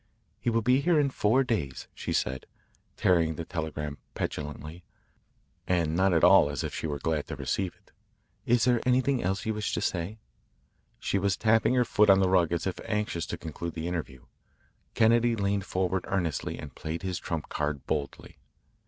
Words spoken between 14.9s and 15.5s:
Kennedy